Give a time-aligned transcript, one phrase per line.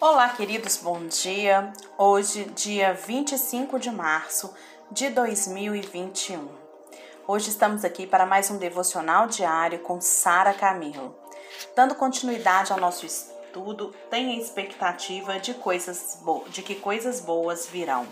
[0.00, 1.72] Olá, queridos, bom dia.
[1.98, 4.54] Hoje, dia 25 de março
[4.92, 6.48] de 2021.
[7.26, 11.16] Hoje estamos aqui para mais um devocional diário com Sara Camilo.
[11.74, 18.06] Dando continuidade ao nosso estudo, tenha expectativa de, coisas de que coisas boas virão.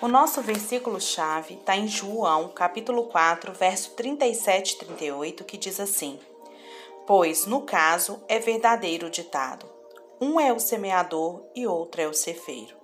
[0.00, 6.18] O nosso versículo-chave está em João, capítulo 4, verso 37 e 38, que diz assim:
[7.06, 9.73] Pois, no caso, é verdadeiro o ditado
[10.24, 12.74] um é o semeador e outro é o cefeiro.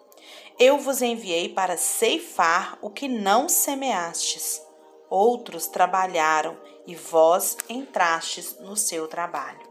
[0.58, 4.62] Eu vos enviei para ceifar o que não semeastes.
[5.08, 9.70] Outros trabalharam e vós entrastes no seu trabalho.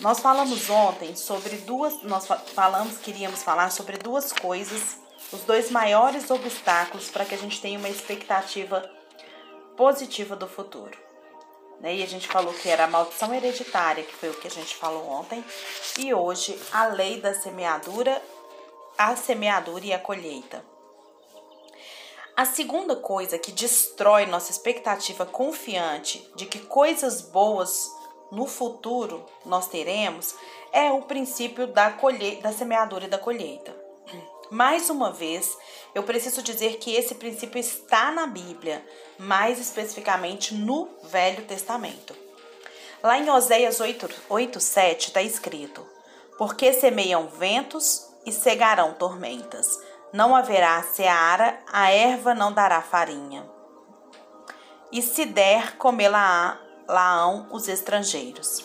[0.00, 4.98] Nós falamos ontem sobre duas, nós falamos, queríamos falar sobre duas coisas,
[5.32, 8.88] os dois maiores obstáculos para que a gente tenha uma expectativa
[9.76, 11.07] positiva do futuro.
[11.80, 11.96] Né?
[11.96, 14.74] E a gente falou que era a maldição hereditária, que foi o que a gente
[14.74, 15.44] falou ontem.
[15.98, 18.20] E hoje, a lei da semeadura,
[18.96, 20.64] a semeadura e a colheita.
[22.36, 27.90] A segunda coisa que destrói nossa expectativa confiante de que coisas boas
[28.30, 30.34] no futuro nós teremos
[30.72, 33.87] é o princípio da, colheita, da semeadura e da colheita.
[34.50, 35.56] Mais uma vez,
[35.94, 38.82] eu preciso dizer que esse princípio está na Bíblia,
[39.18, 42.14] mais especificamente no Velho Testamento.
[43.02, 45.86] Lá em Oséias 8, 8 7 está escrito:
[46.38, 49.66] Porque semeiam ventos e cegarão tormentas.
[50.12, 53.46] Não haverá seara, a erva não dará farinha.
[54.90, 58.64] E se der, comê-la-ão os estrangeiros.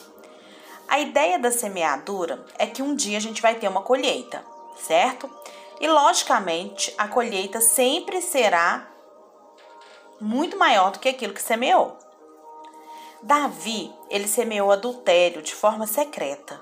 [0.87, 4.45] A ideia da semeadura é que um dia a gente vai ter uma colheita,
[4.77, 5.29] certo?
[5.83, 8.87] E logicamente, a colheita sempre será
[10.17, 11.97] muito maior do que aquilo que semeou.
[13.21, 16.57] Davi, ele semeou adultério de forma secreta,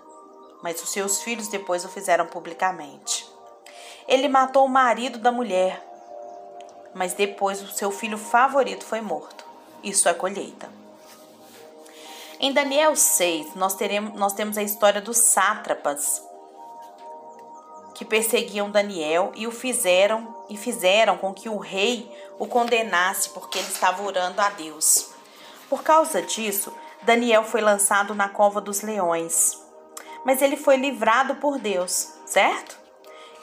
[0.64, 3.32] mas os seus filhos depois o fizeram publicamente.
[4.08, 5.80] Ele matou o marido da mulher,
[6.96, 9.46] mas depois o seu filho favorito foi morto.
[9.84, 10.68] Isso é colheita.
[12.40, 16.24] Em Daniel 6, nós, teremos, nós temos a história dos sátrapas,
[18.02, 23.60] que perseguiam Daniel e o fizeram e fizeram com que o rei o condenasse porque
[23.60, 25.12] ele estava orando a Deus.
[25.70, 26.74] Por causa disso,
[27.04, 29.56] Daniel foi lançado na cova dos leões.
[30.26, 32.76] Mas ele foi livrado por Deus, certo?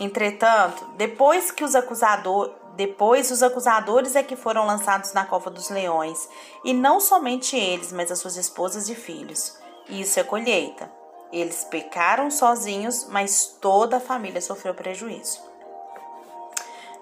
[0.00, 5.70] Entretanto, depois que os acusadores depois os acusadores é que foram lançados na cova dos
[5.70, 6.28] leões,
[6.64, 9.56] e não somente eles, mas as suas esposas e filhos.
[9.88, 10.97] Isso é colheita.
[11.32, 15.42] Eles pecaram sozinhos, mas toda a família sofreu prejuízo.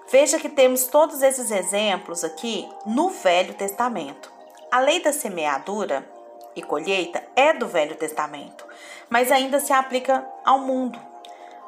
[0.09, 4.31] Veja que temos todos esses exemplos aqui no Velho Testamento.
[4.71, 6.07] A lei da semeadura
[6.55, 8.65] e colheita é do Velho Testamento,
[9.09, 10.99] mas ainda se aplica ao mundo.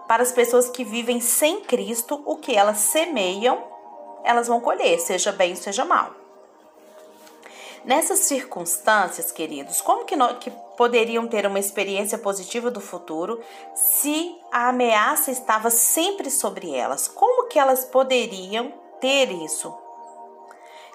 [0.08, 3.62] Para as pessoas que vivem sem Cristo, o que elas semeiam,
[4.24, 6.19] elas vão colher, seja bem, seja mal.
[7.86, 13.42] Nessas circunstâncias, queridos, como que, que poderiam ter uma experiência positiva do futuro
[13.74, 17.08] se a ameaça estava sempre sobre elas?
[17.08, 19.74] Como que elas poderiam ter isso?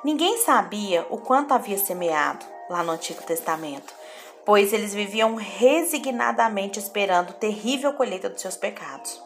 [0.05, 3.95] Ninguém sabia o quanto havia semeado lá no Antigo Testamento,
[4.45, 9.23] pois eles viviam resignadamente esperando terrível colheita dos seus pecados.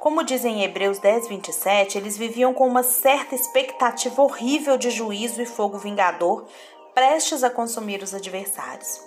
[0.00, 5.42] Como dizem em Hebreus 10, 27, eles viviam com uma certa expectativa horrível de juízo
[5.42, 6.46] e fogo vingador,
[6.94, 8.98] prestes a consumir os adversários.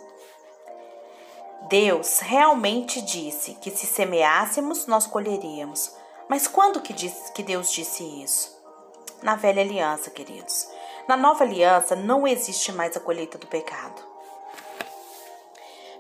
[1.68, 5.96] Deus realmente disse que se semeássemos, nós colheríamos.
[6.30, 8.56] Mas quando que, disse, que Deus disse isso?
[9.24, 10.68] Na velha aliança, queridos.
[11.08, 14.00] Na nova aliança não existe mais a colheita do pecado.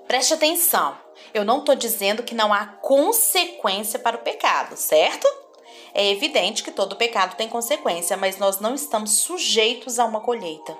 [0.07, 0.95] Preste atenção.
[1.33, 5.27] Eu não estou dizendo que não há consequência para o pecado, certo?
[5.93, 10.75] É evidente que todo pecado tem consequência, mas nós não estamos sujeitos a uma colheita.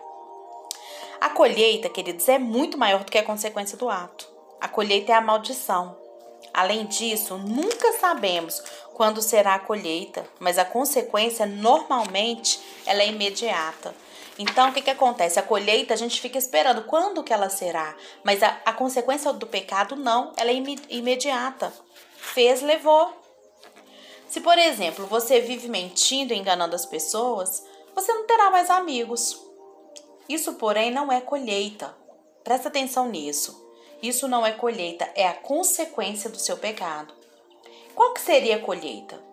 [1.19, 4.27] A colheita, queridos, é muito maior do que a consequência do ato.
[4.59, 5.97] A colheita é a maldição.
[6.53, 8.61] Além disso, nunca sabemos
[8.93, 13.95] quando será a colheita, mas a consequência normalmente ela é imediata.
[14.37, 15.39] Então, o que, que acontece?
[15.39, 19.45] A colheita a gente fica esperando quando que ela será, mas a, a consequência do
[19.45, 21.71] pecado não, ela é im imediata.
[22.17, 23.13] Fez, levou.
[24.27, 27.63] Se, por exemplo, você vive mentindo e enganando as pessoas,
[27.93, 29.39] você não terá mais amigos.
[30.27, 31.95] Isso, porém, não é colheita.
[32.43, 33.61] Presta atenção nisso.
[34.01, 37.13] Isso não é colheita, é a consequência do seu pecado.
[37.95, 39.23] Qual que seria a colheita?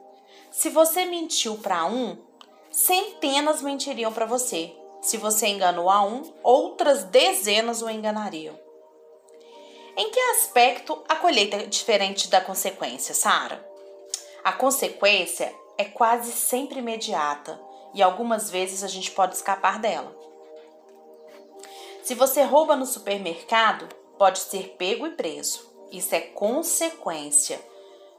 [0.51, 2.17] Se você mentiu para um,
[2.71, 4.73] centenas mentiriam para você.
[5.01, 8.59] Se você enganou a um, outras dezenas o enganariam.
[9.97, 13.67] Em que aspecto a colheita é diferente da consequência, Sara?
[14.45, 17.61] A consequência é quase sempre imediata
[17.95, 20.15] e algumas vezes a gente pode escapar dela.
[22.03, 23.89] Se você rouba no supermercado,
[24.19, 25.69] pode ser pego e preso.
[25.91, 27.61] Isso é consequência,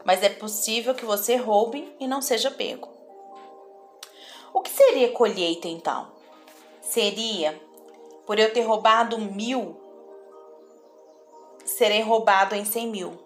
[0.04, 2.89] mas é possível que você roube e não seja pego.
[4.54, 6.20] O que seria colheita então?
[6.92, 7.58] Seria
[8.28, 9.80] por eu ter roubado mil,
[11.64, 13.18] serei roubado em cem mil.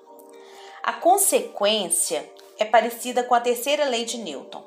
[0.84, 4.64] A consequência é parecida com a terceira lei de Newton.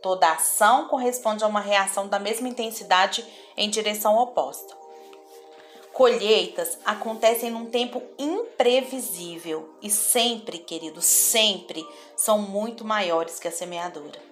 [0.00, 3.26] Toda ação corresponde a uma reação da mesma intensidade
[3.58, 4.74] em direção oposta.
[5.92, 14.29] Colheitas acontecem num tempo imprevisível e sempre, querido, sempre são muito maiores que a semeadura.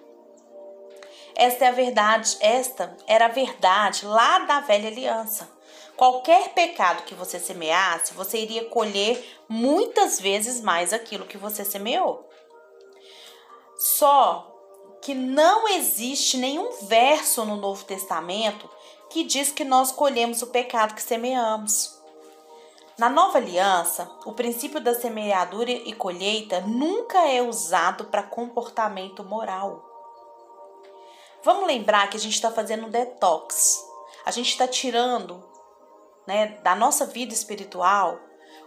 [1.39, 5.49] Esta é a verdade, esta era a verdade lá da velha aliança.
[5.95, 12.29] Qualquer pecado que você semeasse, você iria colher muitas vezes mais aquilo que você semeou.
[13.77, 14.53] Só
[15.01, 18.69] que não existe nenhum verso no Novo Testamento
[19.09, 21.97] que diz que nós colhemos o pecado que semeamos.
[22.97, 29.88] Na nova aliança, o princípio da semeadura e colheita nunca é usado para comportamento moral.
[31.43, 33.85] Vamos lembrar que a gente está fazendo um detox.
[34.25, 35.43] A gente está tirando
[36.27, 38.19] né, da nossa vida espiritual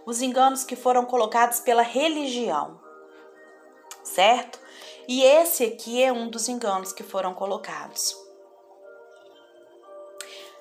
[0.05, 2.79] os enganos que foram colocados pela religião.
[4.03, 4.59] Certo?
[5.07, 8.17] E esse aqui é um dos enganos que foram colocados.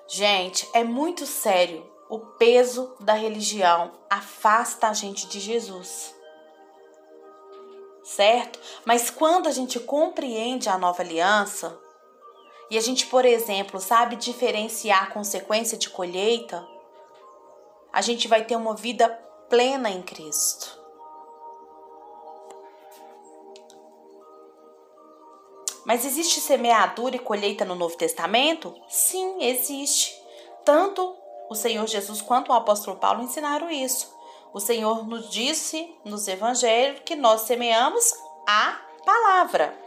[0.06, 1.90] Gente, é muito sério.
[2.08, 6.14] O peso da religião afasta a gente de Jesus.
[8.04, 8.60] Certo?
[8.84, 11.80] Mas quando a gente compreende a nova aliança,
[12.72, 16.66] e a gente, por exemplo, sabe diferenciar consequência de colheita,
[17.92, 19.10] a gente vai ter uma vida
[19.50, 20.80] plena em Cristo.
[25.84, 28.74] Mas existe semeadura e colheita no Novo Testamento?
[28.88, 30.18] Sim, existe.
[30.64, 31.14] Tanto
[31.50, 34.10] o Senhor Jesus quanto o apóstolo Paulo ensinaram isso.
[34.50, 38.14] O Senhor nos disse nos evangelhos que nós semeamos
[38.48, 39.81] a palavra.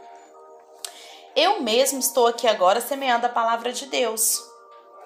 [1.36, 4.42] Eu mesmo estou aqui agora semeando a palavra de Deus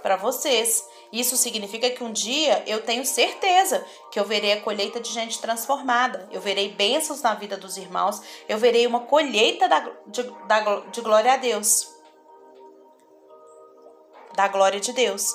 [0.04, 0.88] para vocês.
[1.12, 5.42] Isso significa que um dia eu tenho certeza que eu verei a colheita de gente
[5.42, 10.80] transformada, eu verei bênçãos na vida dos irmãos, eu verei uma colheita da, de, da,
[10.92, 11.92] de glória a Deus.
[14.36, 15.34] Da glória de Deus.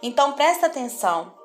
[0.00, 1.36] Então presta atenção.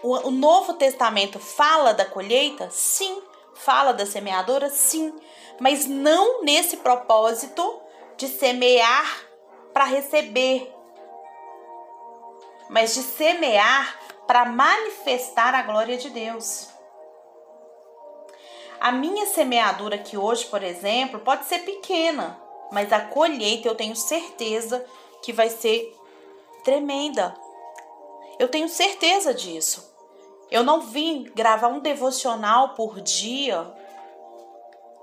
[0.00, 2.70] O, o Novo Testamento fala da colheita?
[2.70, 3.20] Sim.
[3.54, 4.70] Fala da semeadora?
[4.70, 5.12] Sim.
[5.58, 7.87] Mas não nesse propósito
[8.18, 9.26] de semear
[9.72, 10.74] para receber
[12.68, 16.68] mas de semear para manifestar a glória de Deus.
[18.78, 23.96] A minha semeadura aqui hoje, por exemplo, pode ser pequena, mas a colheita eu tenho
[23.96, 24.84] certeza
[25.22, 25.96] que vai ser
[26.62, 27.34] tremenda.
[28.38, 29.96] Eu tenho certeza disso.
[30.50, 33.66] Eu não vim gravar um devocional por dia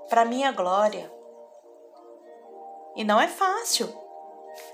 [0.08, 1.12] para minha glória.
[2.96, 4.06] E não é fácil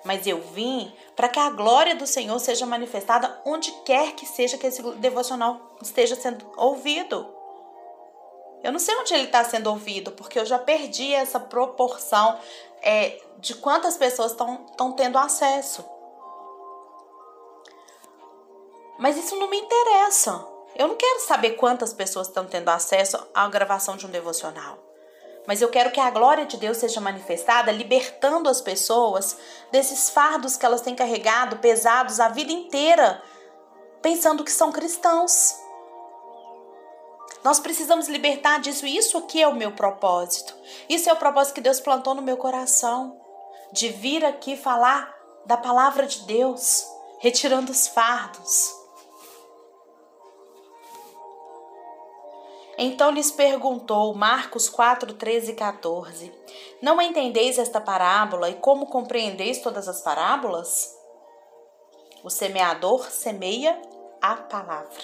[0.05, 4.59] mas eu vim para que a glória do Senhor seja manifestada onde quer que seja
[4.59, 7.27] que esse devocional esteja sendo ouvido.
[8.63, 12.39] Eu não sei onde ele está sendo ouvido, porque eu já perdi essa proporção
[12.81, 15.85] é, de quantas pessoas estão tendo acesso.
[18.99, 20.47] Mas isso não me interessa.
[20.77, 24.92] Eu não quero saber quantas pessoas estão tendo acesso à gravação de um devocional
[25.47, 29.37] mas eu quero que a glória de Deus seja manifestada, libertando as pessoas
[29.71, 33.23] desses fardos que elas têm carregado pesados a vida inteira,
[34.01, 35.55] pensando que são cristãos.
[37.43, 38.87] Nós precisamos libertar disso.
[38.87, 40.55] Isso aqui é o meu propósito.
[40.89, 43.21] Isso é o propósito que Deus plantou no meu coração.
[43.73, 45.13] De vir aqui falar
[45.45, 46.87] da palavra de Deus,
[47.19, 48.82] retirando os fardos.
[52.85, 56.33] Então lhes perguntou, Marcos 4, 13 e 14:
[56.83, 60.93] Não entendeis esta parábola e como compreendeis todas as parábolas?
[62.25, 63.81] O semeador semeia
[64.21, 65.01] a palavra.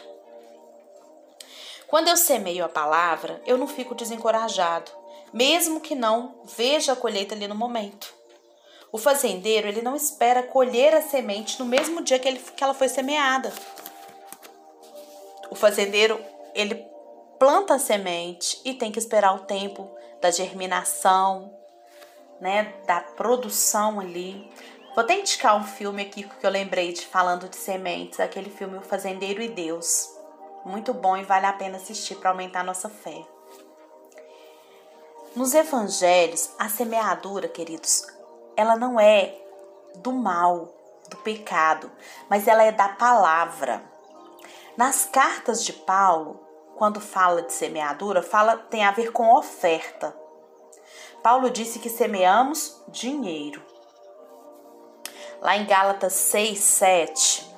[1.86, 4.90] Quando eu semeio a palavra, eu não fico desencorajado,
[5.32, 8.12] mesmo que não veja a colheita ali no momento.
[8.90, 12.74] O fazendeiro, ele não espera colher a semente no mesmo dia que, ele, que ela
[12.74, 13.52] foi semeada.
[15.48, 16.20] O fazendeiro,
[16.56, 16.87] ele
[17.38, 19.90] planta a semente e tem que esperar o tempo
[20.20, 21.54] da germinação,
[22.40, 24.50] né, da produção ali.
[24.94, 28.78] Vou até indicar um filme aqui que eu lembrei de falando de sementes, aquele filme
[28.78, 30.10] O Fazendeiro e Deus.
[30.64, 33.24] Muito bom e vale a pena assistir para aumentar nossa fé.
[35.36, 38.06] Nos evangelhos, a semeadura, queridos,
[38.56, 39.36] ela não é
[39.96, 40.74] do mal,
[41.08, 41.90] do pecado,
[42.28, 43.82] mas ela é da palavra.
[44.76, 46.47] Nas cartas de Paulo,
[46.78, 50.14] quando fala de semeadura, fala tem a ver com oferta.
[51.22, 53.60] Paulo disse que semeamos dinheiro.
[55.42, 57.54] Lá em Gálatas 6, 7,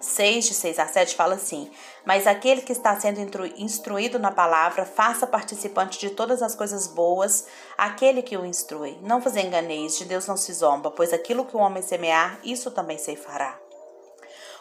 [0.00, 1.70] 6 de 6 a 7 fala assim:
[2.04, 3.20] Mas aquele que está sendo
[3.56, 7.46] instruído na palavra, faça participante de todas as coisas boas,
[7.78, 8.98] aquele que o instrui.
[9.02, 12.72] Não vos enganeis, de Deus não se zomba, pois aquilo que o homem semear, isso
[12.72, 13.61] também se fará.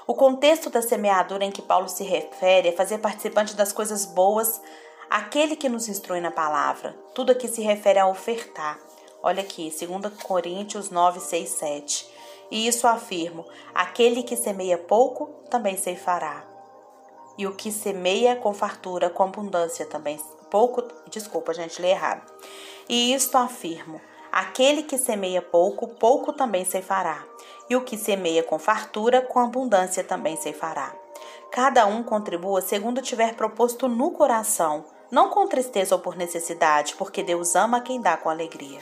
[0.08, 4.60] O contexto da semeadura em que Paulo se refere é fazer participante das coisas boas
[5.10, 6.96] aquele que nos instrui na palavra.
[7.14, 8.80] Tudo aqui se refere a ofertar.
[9.22, 12.10] Olha aqui, 2 Coríntios 9, 6, 7.
[12.50, 16.46] E isso afirmo: aquele que semeia pouco também ceifará.
[17.38, 20.20] E o que semeia com fartura, com abundância também.
[20.50, 22.24] Pouco, desculpa, gente, li errado.
[22.90, 27.31] E isto afirmo: aquele que semeia pouco, pouco também ceifará.
[27.72, 30.94] E o que semeia com fartura, com abundância também ceifará.
[31.50, 37.24] Cada um contribua segundo tiver proposto no coração, não com tristeza ou por necessidade, porque
[37.24, 38.82] Deus ama quem dá com alegria.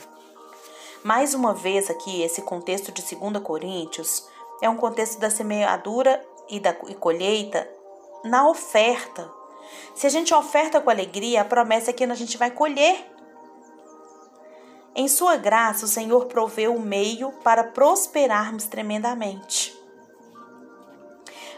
[1.04, 4.26] Mais uma vez aqui, esse contexto de 2 Coríntios
[4.60, 7.70] é um contexto da semeadura e da e colheita
[8.24, 9.30] na oferta.
[9.94, 13.06] Se a gente oferta com alegria, a promessa é que a gente vai colher.
[14.94, 19.78] Em sua graça, o Senhor proveu o meio para prosperarmos tremendamente.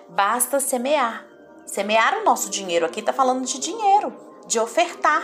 [0.09, 1.27] Basta semear.
[1.67, 2.85] Semear o nosso dinheiro.
[2.85, 4.15] Aqui está falando de dinheiro,
[4.47, 5.23] de ofertar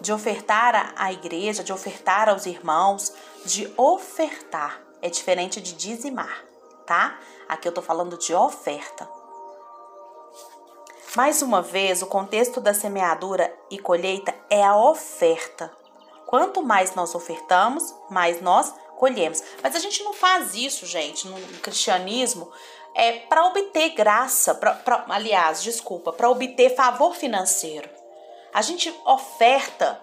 [0.00, 3.12] de ofertar à igreja, de ofertar aos irmãos,
[3.44, 4.80] de ofertar.
[5.02, 6.44] É diferente de dizimar,
[6.86, 7.18] tá?
[7.48, 9.08] Aqui eu tô falando de oferta.
[11.14, 15.72] Mais uma vez, o contexto da semeadura e colheita é a oferta.
[16.26, 19.42] Quanto mais nós ofertamos, mais nós colhemos.
[19.62, 22.50] Mas a gente não faz isso, gente, no cristianismo,
[22.94, 27.88] é para obter graça, pra, pra, aliás, desculpa, para obter favor financeiro.
[28.52, 30.02] A gente oferta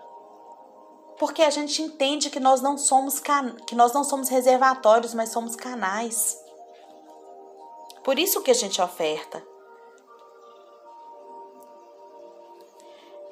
[1.17, 3.21] porque a gente entende que nós não somos
[3.65, 6.37] que nós não somos reservatórios, mas somos canais.
[8.03, 9.41] Por isso que a gente oferta.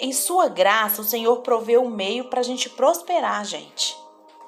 [0.04, 3.96] Em sua graça, o Senhor proveu o meio para a gente prosperar, gente.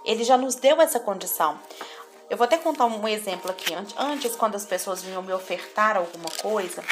[0.04, 1.60] Ele já nos deu essa condição.
[2.28, 3.72] Eu vou até contar um exemplo aqui.
[3.96, 6.84] Antes, quando as pessoas vinham me ofertar alguma coisa,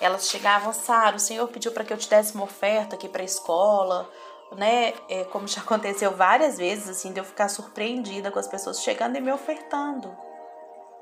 [0.00, 3.22] elas chegavam, Sara, o Senhor pediu para que eu te desse uma oferta aqui para
[3.22, 4.08] a escola,
[4.52, 4.94] né?
[5.08, 9.16] É, como já aconteceu várias vezes, assim, de eu ficar surpreendida com as pessoas chegando
[9.16, 10.16] e me ofertando,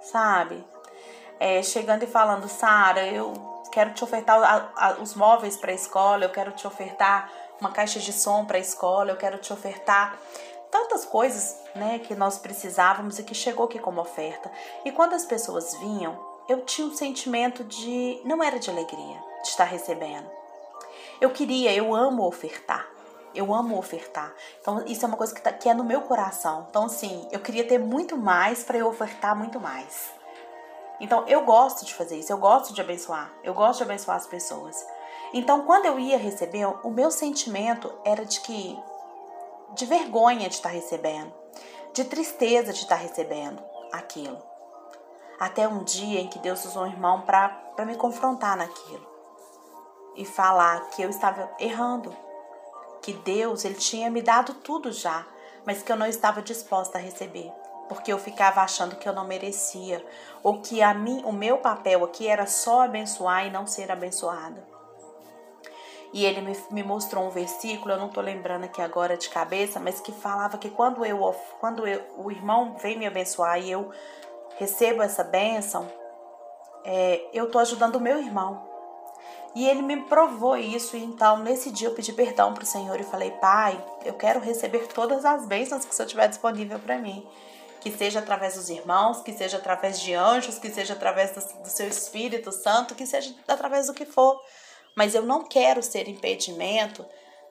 [0.01, 0.65] sabe?
[1.41, 3.33] É, chegando e falando, Sara, eu
[3.73, 7.73] quero te ofertar a, a, os móveis para a escola, eu quero te ofertar uma
[7.73, 10.19] caixa de som para a escola, eu quero te ofertar
[10.71, 14.51] tantas coisas, né, que nós precisávamos e que chegou aqui como oferta.
[14.85, 16.19] E quando as pessoas vinham,
[16.49, 18.21] eu tinha um sentimento de.
[18.25, 20.29] não era de alegria de estar recebendo.
[21.21, 22.87] Eu queria, eu amo ofertar.
[23.35, 24.35] Eu amo ofertar.
[24.61, 26.67] Então, isso é uma coisa que, tá, que é no meu coração.
[26.69, 30.11] Então, assim, eu queria ter muito mais para eu ofertar muito mais.
[31.01, 32.33] Então, eu gosto de fazer isso.
[32.33, 33.33] Eu gosto de abençoar.
[33.43, 34.77] Eu gosto de abençoar as pessoas.
[35.33, 38.79] Então, quando eu ia receber, o meu sentimento era de que.
[39.75, 41.33] de vergonha de estar recebendo.
[41.95, 44.41] De tristeza de estar recebendo aquilo.
[45.39, 49.09] Até um dia em que Deus usou um irmão para me confrontar naquilo
[50.15, 52.15] e falar que eu estava errando,
[53.01, 55.27] que Deus ele tinha me dado tudo já,
[55.65, 57.51] mas que eu não estava disposta a receber,
[57.91, 60.07] porque eu ficava achando que eu não merecia,
[60.45, 64.65] ou que a mim, o meu papel aqui era só abençoar e não ser abençoada.
[66.13, 69.81] E ele me, me mostrou um versículo, eu não estou lembrando aqui agora de cabeça,
[69.81, 73.91] mas que falava que quando eu quando eu, o irmão vem me abençoar e eu
[74.57, 75.91] recebo essa bênção,
[76.85, 78.69] é, eu estou ajudando o meu irmão.
[79.53, 83.01] E ele me provou isso, e então nesse dia eu pedi perdão para o Senhor
[83.01, 86.97] e falei: Pai, eu quero receber todas as bênçãos que o Senhor tiver disponível para
[86.97, 87.29] mim.
[87.81, 91.69] Que seja através dos irmãos, que seja através de anjos, que seja através do, do
[91.69, 94.41] seu Espírito Santo, que seja através do que for.
[94.95, 97.05] Mas eu não quero ser impedimento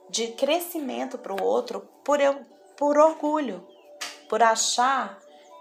[0.10, 2.46] de crescimento para o outro por, eu,
[2.78, 3.66] por orgulho,
[4.28, 5.20] por achar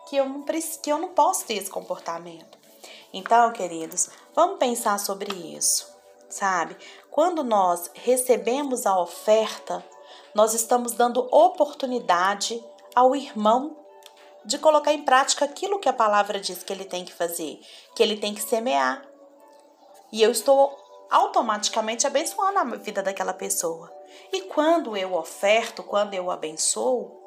[0.08, 2.58] que eu não que eu não posso ter esse comportamento.
[3.12, 5.94] Então, queridos, vamos pensar sobre isso,
[6.28, 6.76] sabe?
[7.10, 9.84] Quando nós recebemos a oferta,
[10.34, 12.62] nós estamos dando oportunidade
[12.94, 13.77] ao irmão
[14.44, 17.60] de colocar em prática aquilo que a palavra diz que ele tem que fazer,
[17.94, 19.06] que ele tem que semear.
[20.10, 20.76] E eu estou
[21.10, 23.92] automaticamente abençoando a vida daquela pessoa.
[24.32, 27.18] E quando eu oferto, quando eu abençoo,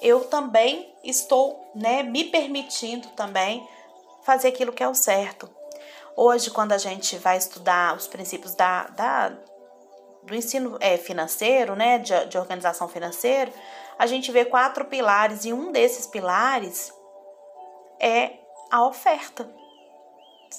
[0.00, 3.66] eu também estou, né, me permitindo também
[4.22, 5.48] fazer aquilo que é o certo.
[6.14, 9.32] Hoje, quando a gente vai estudar os princípios da, da
[10.22, 13.52] do ensino é, financeiro, né, de, de organização financeira,
[13.98, 16.92] a gente vê quatro pilares e um desses pilares
[17.98, 18.34] é
[18.70, 19.50] a oferta.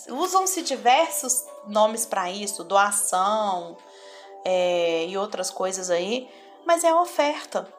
[0.10, 3.77] Usam-se diversos nomes para isso, doação
[4.44, 6.29] é, e outras coisas aí,
[6.65, 7.72] mas é a oferta.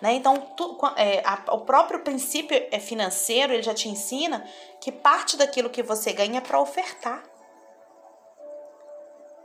[0.00, 0.14] Né?
[0.14, 4.46] Então, tu, é, a, o próprio princípio é financeiro ele já te ensina
[4.80, 7.24] que parte daquilo que você ganha é para ofertar.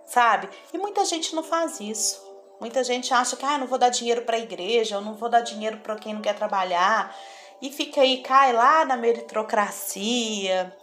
[0.06, 0.48] Sabe?
[0.72, 2.33] E muita gente não faz isso.
[2.64, 5.28] Muita gente acha que ah, não vou dar dinheiro para a igreja, eu não vou
[5.28, 7.14] dar dinheiro para quem não quer trabalhar.
[7.62, 10.74] E fica aí, cai lá na meritocracia,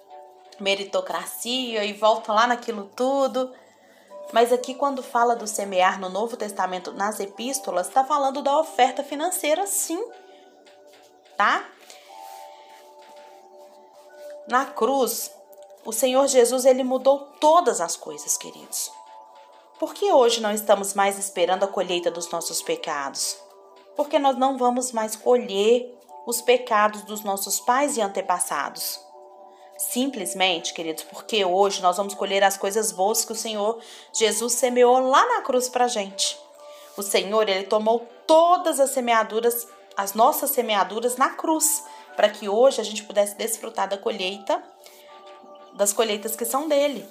[0.61, 3.51] meritocracia e volta lá naquilo tudo.
[4.31, 9.03] Mas aqui, quando fala do semear no Novo Testamento, nas epístolas, está falando da oferta
[9.03, 10.05] financeira, sim.
[11.35, 11.65] Tá?
[14.47, 15.33] Na cruz,
[15.83, 19.00] o Senhor Jesus ele mudou todas as coisas, queridos.
[19.81, 23.39] Por que hoje não estamos mais esperando a colheita dos nossos pecados?
[23.97, 29.01] Porque nós não vamos mais colher os pecados dos nossos pais e antepassados.
[29.79, 33.81] Simplesmente, queridos, porque hoje nós vamos colher as coisas boas que o Senhor
[34.13, 36.39] Jesus semeou lá na cruz para gente.
[36.95, 41.83] O Senhor, ele tomou todas as semeaduras, as nossas semeaduras na cruz,
[42.17, 44.63] para que hoje a gente pudesse desfrutar da colheita,
[45.73, 47.09] das colheitas que são dele.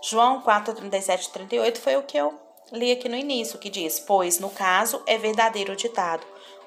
[0.00, 2.38] João 4, 37 e 38 foi o que eu
[2.72, 6.24] li aqui no início, que diz: Pois, no caso, é verdadeiro o ditado: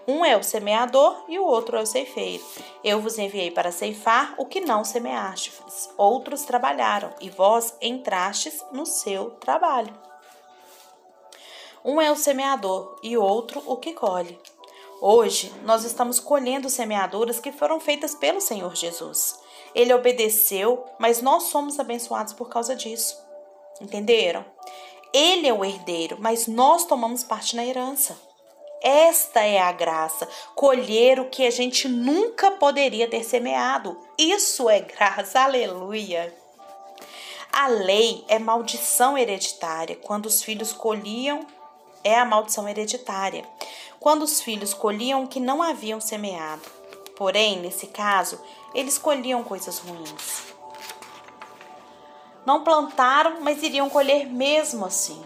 [0.07, 2.43] um é o semeador e o outro é o ceifeiro.
[2.83, 5.89] Eu vos enviei para ceifar o que não semeastes.
[5.95, 9.93] Outros trabalharam e vós entrastes no seu trabalho.
[11.85, 14.39] Um é o semeador e outro o que colhe.
[14.99, 19.39] Hoje nós estamos colhendo semeaduras que foram feitas pelo Senhor Jesus.
[19.73, 23.17] Ele obedeceu, mas nós somos abençoados por causa disso.
[23.79, 24.45] Entenderam?
[25.13, 28.17] Ele é o herdeiro, mas nós tomamos parte na herança.
[28.81, 33.99] Esta é a graça, colher o que a gente nunca poderia ter semeado.
[34.17, 36.33] Isso é graça, aleluia.
[37.51, 39.97] A lei é maldição hereditária.
[39.97, 41.45] Quando os filhos colhiam,
[42.03, 43.45] é a maldição hereditária.
[43.99, 46.80] Quando os filhos colhiam o que não haviam semeado.
[47.21, 48.41] Porém, nesse caso,
[48.73, 50.55] eles colhiam coisas ruins.
[52.43, 55.23] Não plantaram, mas iriam colher mesmo assim.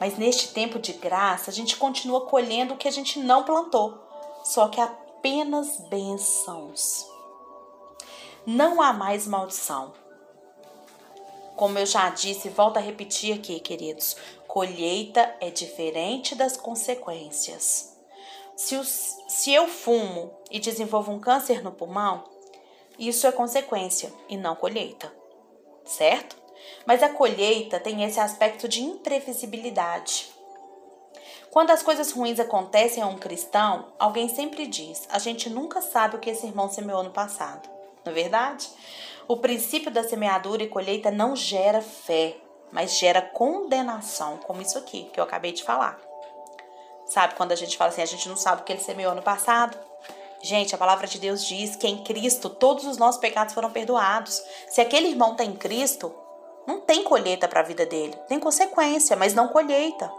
[0.00, 4.02] Mas neste tempo de graça, a gente continua colhendo o que a gente não plantou,
[4.44, 7.06] só que apenas bênçãos.
[8.46, 9.92] Não há mais maldição.
[11.54, 14.16] Como eu já disse, volto a repetir aqui, queridos:
[14.48, 17.92] colheita é diferente das consequências.
[18.56, 22.22] Se, os, se eu fumo e desenvolvo um câncer no pulmão,
[22.96, 25.12] isso é consequência e não colheita,
[25.84, 26.36] certo?
[26.86, 30.30] Mas a colheita tem esse aspecto de imprevisibilidade.
[31.50, 36.14] Quando as coisas ruins acontecem a um cristão, alguém sempre diz: a gente nunca sabe
[36.14, 37.68] o que esse irmão semeou no passado.
[38.04, 38.70] Não é verdade?
[39.26, 42.36] O princípio da semeadura e colheita não gera fé,
[42.70, 46.11] mas gera condenação, como isso aqui que eu acabei de falar.
[47.06, 49.22] Sabe quando a gente fala assim, a gente não sabe o que ele semeou no
[49.22, 49.76] passado?
[50.40, 54.42] Gente, a palavra de Deus diz que em Cristo todos os nossos pecados foram perdoados.
[54.68, 56.12] Se aquele irmão está em Cristo,
[56.66, 58.16] não tem colheita para a vida dele.
[58.28, 60.10] Tem consequência, mas não colheita.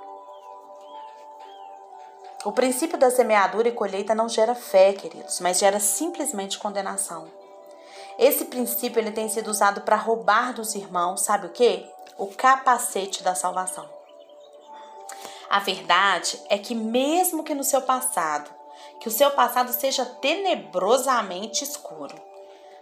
[2.46, 7.28] O princípio da semeadura e colheita não gera fé, queridos, mas gera simplesmente condenação.
[8.20, 11.90] Esse princípio ele tem sido usado para roubar dos irmãos, sabe o que?
[12.18, 13.90] O capacete da salvação.
[15.54, 18.50] A verdade é que mesmo que no seu passado,
[19.00, 22.20] que o seu passado seja tenebrosamente escuro,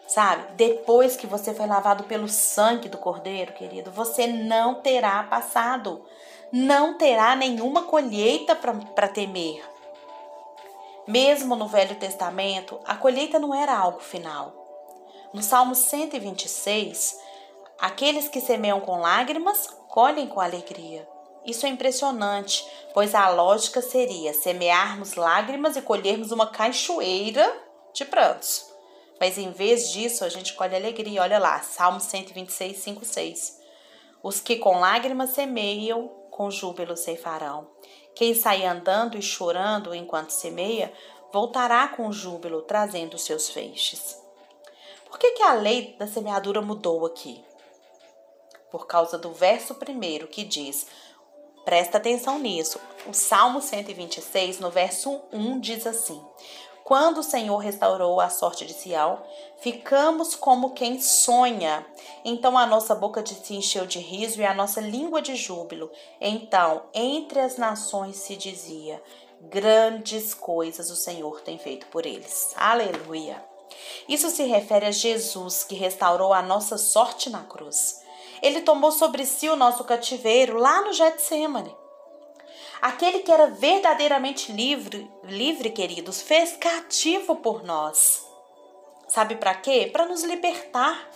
[0.07, 0.53] sabe?
[0.53, 6.05] Depois que você foi lavado pelo sangue do Cordeiro, querido, você não terá passado,
[6.49, 9.62] não terá nenhuma colheita para temer.
[11.05, 14.53] Mesmo no Velho Testamento, a colheita não era algo final.
[15.34, 17.19] No Salmo 126,
[17.77, 21.11] aqueles que semeiam com lágrimas colhem com alegria.
[21.45, 27.51] Isso é impressionante, pois a lógica seria semearmos lágrimas e colhermos uma cachoeira
[27.93, 28.71] de prantos.
[29.19, 31.21] Mas em vez disso, a gente colhe alegria.
[31.21, 33.62] Olha lá, Salmo 126, 5, 6.
[34.23, 37.67] Os que com lágrimas semeiam, com júbilo ceifarão.
[38.15, 40.91] Quem sai andando e chorando enquanto semeia,
[41.32, 44.19] voltará com júbilo, trazendo seus feixes.
[45.06, 47.43] Por que, que a lei da semeadura mudou aqui?
[48.71, 50.88] Por causa do verso primeiro que diz:
[51.63, 52.80] presta atenção nisso.
[53.08, 56.21] O Salmo 126, no verso 1, diz assim:
[56.91, 59.24] quando o Senhor restaurou a sorte de Sião,
[59.62, 61.86] ficamos como quem sonha.
[62.26, 65.89] Então a nossa boca se encheu de riso e a nossa língua de júbilo.
[66.19, 69.02] Então, entre as nações se dizia:
[69.39, 72.54] Grandes coisas o Senhor tem feito por eles.
[72.58, 73.41] Aleluia!
[74.06, 78.02] Isso se refere a Jesus que restaurou a nossa sorte na cruz.
[78.41, 81.75] Ele tomou sobre si o nosso cativeiro lá no Getsemane.
[82.82, 88.25] Aquele que era verdadeiramente livre, livre, queridos, fez cativo por nós.
[89.08, 89.89] Sabe para quê?
[89.91, 91.10] Para nos libertar.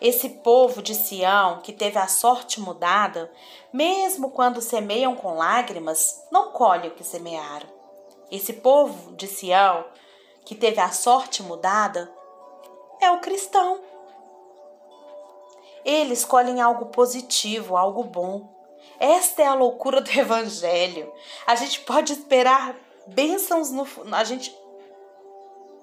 [0.00, 3.32] Esse povo de Sião, que teve a sorte mudada,
[3.72, 7.68] mesmo quando semeiam com lágrimas, não colhe o que semearam.
[8.30, 9.84] Esse povo de Sião,
[10.44, 12.12] que teve a sorte mudada,
[13.00, 13.80] é o cristão.
[15.86, 18.52] Eles colhem algo positivo, algo bom.
[18.98, 21.12] Esta é a loucura do evangelho.
[21.46, 22.74] A gente pode esperar
[23.06, 24.52] bênçãos no a gente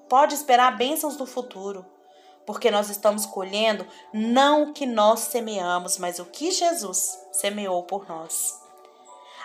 [0.06, 1.86] pode esperar bênçãos no futuro,
[2.44, 8.06] porque nós estamos colhendo não o que nós semeamos, mas o que Jesus semeou por
[8.06, 8.60] nós.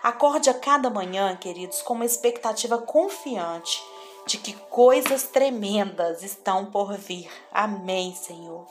[0.04, 3.82] Acorde a cada manhã, queridos, com uma expectativa confiante
[4.26, 7.32] de que coisas tremendas estão por vir.
[7.50, 8.68] Amém, Senhor.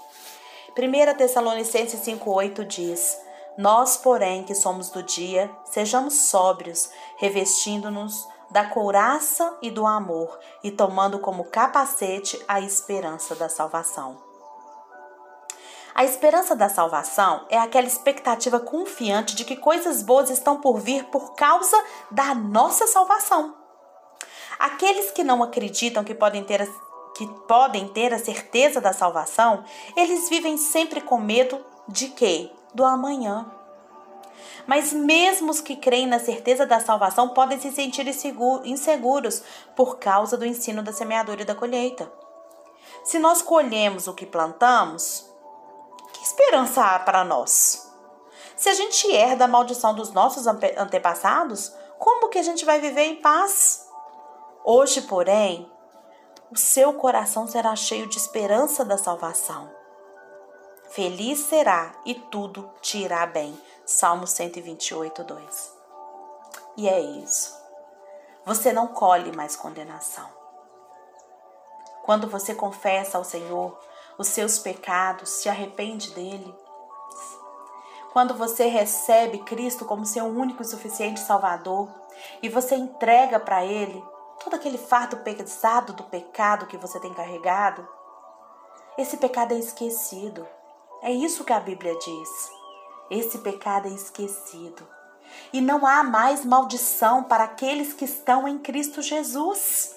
[0.76, 3.18] 1 Tessalonicenses 5,8 diz:
[3.58, 10.70] nós, porém, que somos do dia, sejamos sóbrios, revestindo-nos da couraça e do amor e
[10.70, 14.16] tomando como capacete a esperança da salvação.
[15.92, 21.06] A esperança da salvação é aquela expectativa confiante de que coisas boas estão por vir
[21.06, 21.76] por causa
[22.12, 23.56] da nossa salvação.
[24.56, 26.60] Aqueles que não acreditam que podem ter
[27.14, 29.64] que podem ter a certeza da salvação,
[29.96, 32.50] eles vivem sempre com medo de quê?
[32.74, 33.46] do amanhã.
[34.66, 39.42] Mas mesmo os que creem na certeza da salvação podem se sentir inseguros
[39.74, 42.10] por causa do ensino da semeadura e da colheita.
[43.04, 45.28] Se nós colhemos o que plantamos,
[46.12, 47.90] que esperança há para nós?
[48.56, 53.04] Se a gente herda a maldição dos nossos antepassados, como que a gente vai viver
[53.04, 53.88] em paz?
[54.64, 55.70] Hoje, porém,
[56.50, 59.70] o seu coração será cheio de esperança da salvação.
[60.90, 63.58] Feliz será e tudo te irá bem.
[63.84, 65.72] Salmo 128, 2.
[66.78, 67.54] E é isso.
[68.46, 70.26] Você não colhe mais condenação.
[72.04, 73.78] Quando você confessa ao Senhor
[74.16, 76.54] os seus pecados, se arrepende dele.
[78.12, 81.88] Quando você recebe Cristo como seu único e suficiente Salvador
[82.42, 84.02] e você entrega para Ele
[84.48, 87.86] todo aquele fardo pesado do pecado que você tem carregado,
[88.96, 90.46] esse pecado é esquecido
[91.00, 92.50] é isso que a Bíblia diz.
[93.10, 94.86] Esse pecado é esquecido.
[95.52, 99.94] E não há mais maldição para aqueles que estão em Cristo Jesus.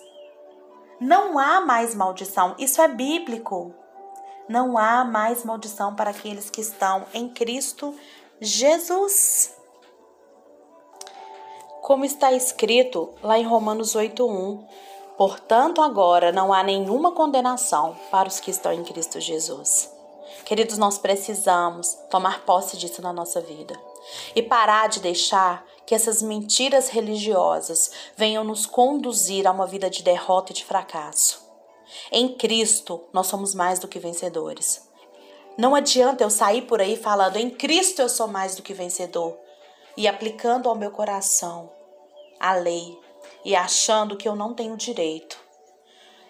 [1.00, 2.56] Não há mais maldição.
[2.60, 3.74] Isso é bíblico.
[4.48, 7.96] Não há mais maldição para aqueles que estão em Cristo
[8.40, 9.56] Jesus.
[11.82, 14.64] Como está escrito lá em Romanos 8:1,
[15.18, 19.92] portanto agora não há nenhuma condenação para os que estão em Cristo Jesus.
[20.46, 23.74] Queridos, nós precisamos tomar posse disso na nossa vida
[24.36, 30.04] e parar de deixar que essas mentiras religiosas venham nos conduzir a uma vida de
[30.04, 31.42] derrota e de fracasso.
[32.12, 34.88] Em Cristo, nós somos mais do que vencedores.
[35.58, 39.36] Não adianta eu sair por aí falando em Cristo eu sou mais do que vencedor
[39.96, 41.72] e aplicando ao meu coração
[42.40, 42.98] a lei
[43.46, 45.42] e achando que eu não tenho direito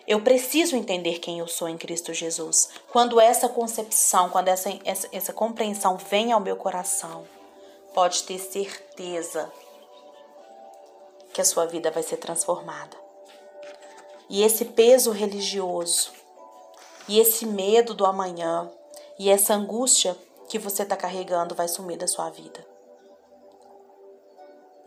[0.08, 2.70] eu preciso entender quem eu sou em Cristo Jesus.
[2.92, 7.26] Quando essa concepção, quando essa, essa, essa compreensão vem ao meu coração,
[7.94, 9.52] pode ter certeza
[11.34, 12.98] que a sua vida vai ser transformada.
[14.30, 16.12] E esse peso religioso,
[17.08, 18.70] e esse medo do amanhã,
[19.20, 20.18] e essa angústia
[20.50, 22.71] que você está carregando vai sumir da sua vida.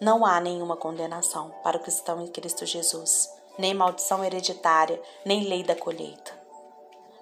[0.01, 5.63] Não há nenhuma condenação para o cristão em Cristo Jesus nem maldição hereditária, nem lei
[5.63, 6.33] da colheita.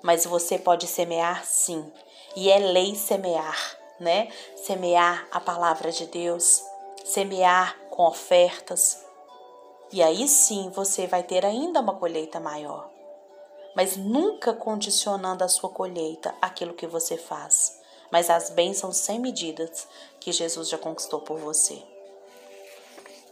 [0.02, 1.92] Mas você pode semear sim,
[2.35, 4.28] e é lei semear, né?
[4.56, 6.62] Semear a palavra de Deus,
[7.04, 9.04] semear com ofertas.
[9.92, 12.90] E aí sim você vai ter ainda uma colheita maior.
[13.76, 17.80] Mas nunca condicionando a sua colheita aquilo que você faz,
[18.11, 19.87] mas as bênçãos sem medidas
[20.18, 21.91] que Jesus já conquistou por você.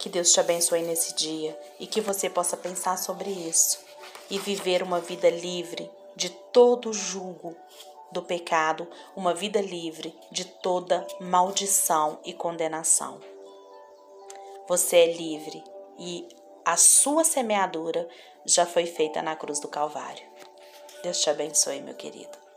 [0.00, 3.78] Que Deus te abençoe nesse dia e que você possa pensar sobre isso
[4.30, 7.54] e viver uma vida livre de todo julgo
[8.10, 13.20] do pecado, uma vida livre de toda maldição e condenação.
[14.66, 15.62] Você é livre
[15.98, 16.26] e
[16.64, 18.08] a sua semeadura
[18.46, 20.26] já foi feita na cruz do Calvário.
[21.02, 22.49] Deus te abençoe, meu querido.